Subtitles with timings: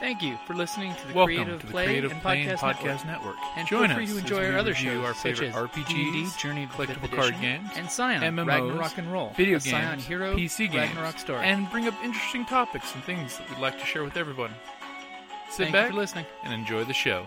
[0.00, 2.58] Thank you for listening to the Welcome Creative to the Play Creative and Play and
[2.58, 3.34] Podcast, Podcast Network.
[3.34, 3.36] Network.
[3.56, 5.88] And Join feel free us to enjoy our other shows our such favorite as RPGs,
[5.88, 9.96] D&D, Journey to collectible card games, and Scion, MMOs, Ragnarok and Roll, video a Scion
[9.98, 11.44] games, Hero, PC games, story.
[11.44, 14.52] and bring up interesting topics and things that we'd like to share with everyone.
[15.50, 16.26] Sit Thank back you for listening.
[16.44, 17.26] and enjoy the show.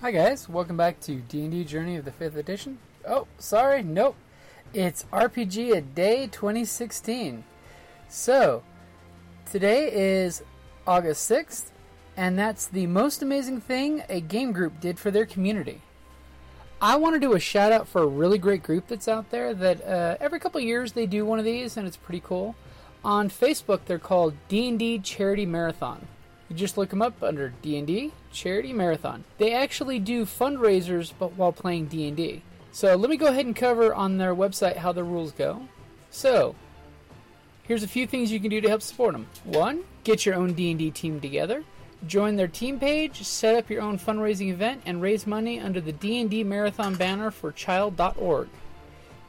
[0.00, 2.78] Hi guys, welcome back to D&D Journey of the 5th Edition.
[3.04, 4.14] Oh, sorry, nope.
[4.72, 7.42] It's RPG a Day 2016.
[8.08, 8.62] So,
[9.50, 10.44] today is
[10.86, 11.70] August 6th,
[12.16, 15.82] and that's the most amazing thing a game group did for their community.
[16.80, 19.52] I want to do a shout out for a really great group that's out there
[19.52, 22.54] that uh, every couple years they do one of these and it's pretty cool.
[23.04, 26.06] On Facebook they're called D&D Charity Marathon.
[26.48, 29.24] You just look them up under D&D Charity Marathon.
[29.36, 32.42] They actually do fundraisers but while playing D&D.
[32.72, 35.68] So let me go ahead and cover on their website how the rules go.
[36.10, 36.54] So,
[37.64, 39.26] here's a few things you can do to help support them.
[39.44, 41.64] One, get your own D&D team together.
[42.06, 45.92] Join their team page, set up your own fundraising event, and raise money under the
[45.92, 48.48] D&D Marathon banner for child.org.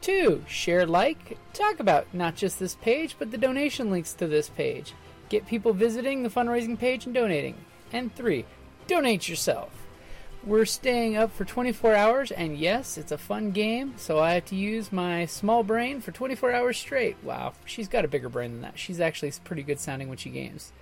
[0.00, 4.48] Two, share, like, talk about not just this page, but the donation links to this
[4.50, 4.92] page.
[5.28, 7.56] Get people visiting the fundraising page and donating.
[7.92, 8.44] And three,
[8.86, 9.70] donate yourself.
[10.44, 14.46] We're staying up for 24 hours, and yes, it's a fun game, so I have
[14.46, 17.16] to use my small brain for 24 hours straight.
[17.22, 18.78] Wow, she's got a bigger brain than that.
[18.78, 20.72] She's actually pretty good sounding when she games.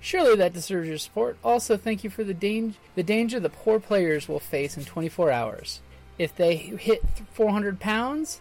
[0.00, 1.38] Surely that deserves your support.
[1.42, 5.30] Also, thank you for the, dang- the danger the poor players will face in 24
[5.30, 5.80] hours.
[6.18, 8.40] If they hit 400 pounds,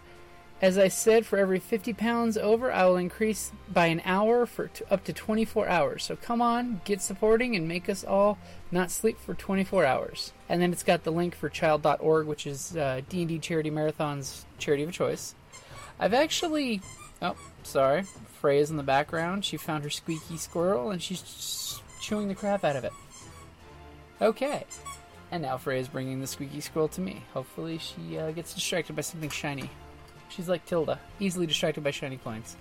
[0.64, 4.70] as I said, for every 50 pounds over, I will increase by an hour for
[4.70, 6.06] t- up to 24 hours.
[6.06, 8.38] So come on, get supporting and make us all
[8.72, 10.32] not sleep for 24 hours.
[10.48, 14.84] And then it's got the link for child.org, which is uh, D&D Charity Marathon's charity
[14.84, 15.36] of choice.
[16.00, 16.80] I've actually,
[17.22, 18.04] oh, sorry,
[18.40, 19.44] Freya's in the background.
[19.44, 22.94] She found her squeaky squirrel and she's chewing the crap out of it.
[24.22, 24.66] Okay.
[25.30, 27.26] And now Freya's bringing the squeaky squirrel to me.
[27.34, 29.70] Hopefully she uh, gets distracted by something shiny.
[30.36, 32.56] She's like Tilda, easily distracted by shiny coins.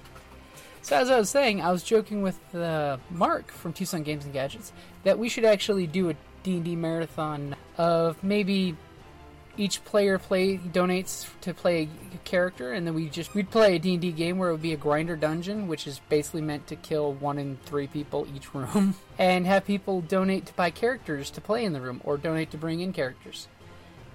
[0.83, 4.33] So as I was saying, I was joking with uh, Mark from Tucson Games and
[4.33, 4.73] Gadgets
[5.05, 8.77] that we should actually do a D&D marathon of maybe
[9.57, 13.79] each player play donates to play a character, and then we just we'd play a
[13.79, 17.13] D&D game where it would be a grinder dungeon, which is basically meant to kill
[17.13, 21.65] one in three people each room, and have people donate to buy characters to play
[21.65, 23.47] in the room or donate to bring in characters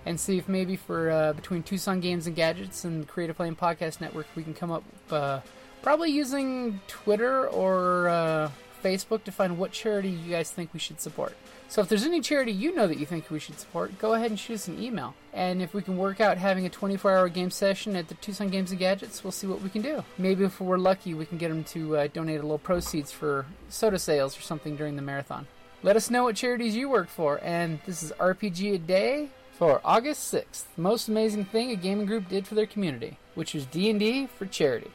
[0.07, 3.57] and see if maybe for uh, between Tucson Games and Gadgets and Creative Play and
[3.57, 5.41] Podcast Network, we can come up uh,
[5.81, 8.49] probably using Twitter or uh,
[8.81, 11.35] Facebook to find what charity you guys think we should support.
[11.67, 14.31] So if there's any charity you know that you think we should support, go ahead
[14.31, 15.13] and shoot us an email.
[15.33, 18.71] And if we can work out having a 24-hour game session at the Tucson Games
[18.71, 20.05] and Gadgets, we'll see what we can do.
[20.17, 23.45] Maybe if we're lucky, we can get them to uh, donate a little proceeds for
[23.67, 25.47] soda sales or something during the marathon.
[25.83, 27.41] Let us know what charities you work for.
[27.43, 30.65] And this is RPG a Day for August 6th.
[30.75, 34.45] The most amazing thing a gaming group did for their community, which was D&D for
[34.45, 34.91] charity.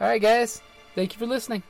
[0.00, 0.62] All right, guys.
[0.94, 1.64] Thank you for listening.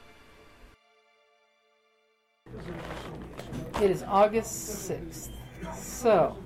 [3.81, 5.31] It is August 6th.
[5.75, 6.37] So,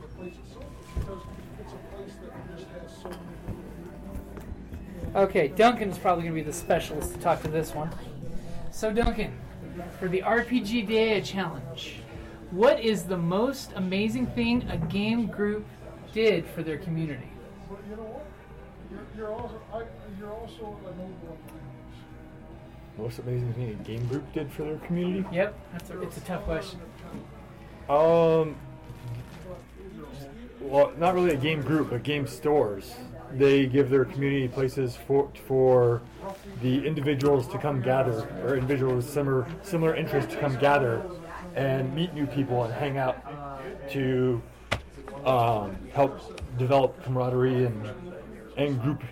[5.17, 7.91] okay, Duncan's probably going to be the specialist to talk to this one.
[8.71, 9.37] So, Duncan,
[9.99, 12.03] for the RPG Day challenge,
[12.51, 15.67] what is the most amazing thing a game group
[16.13, 17.29] did for their community?
[17.69, 18.27] But you know what?
[18.91, 19.83] You're, you're also I,
[20.19, 21.39] you're also an overall
[22.97, 25.27] Most amazing thing a game group did for their community?
[25.31, 26.81] Yep, that's a, it's a tough question.
[27.89, 28.57] Um,
[30.61, 32.95] well, not really a game group, but game stores.
[33.33, 36.01] They give their community places for for
[36.63, 41.03] the individuals to come gather, or individuals with similar similar interests to come gather
[41.55, 43.17] and meet new people and hang out
[43.91, 44.43] to
[45.25, 46.21] um, help
[46.59, 47.91] develop camaraderie and
[48.57, 49.03] and group.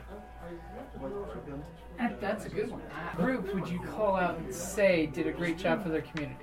[1.99, 2.83] That, that's a good one.
[3.17, 6.39] Group would you call out and say did a great job for their community?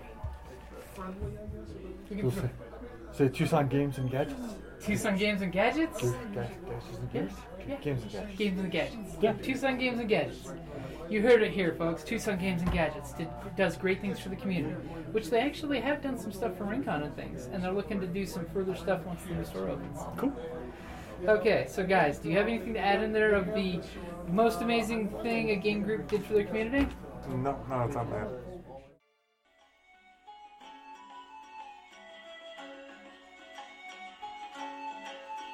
[2.12, 2.50] We'll say,
[3.12, 4.56] say Tucson Games and Gadgets.
[4.86, 6.02] Tucson Games and Gadgets?
[6.02, 7.32] Ga- ga- Gadgets Games.
[7.68, 7.76] Yeah.
[7.78, 8.38] Games and Gadgets.
[8.38, 9.18] Games and Gadgets.
[9.22, 9.34] Yeah.
[9.34, 10.50] Tucson Games and Gadgets.
[11.10, 12.04] You heard it here, folks.
[12.04, 14.76] Tucson Games and Gadgets did, does great things for the community,
[15.12, 18.08] which they actually have done some stuff for Rincon and things, and they're looking to
[18.08, 20.00] do some further stuff once the new store opens.
[20.18, 20.34] Cool.
[21.26, 23.80] Okay, so guys, do you have anything to add in there of the
[24.28, 26.88] most amazing thing a game group did for their community?
[27.30, 28.28] No, no, it's not bad.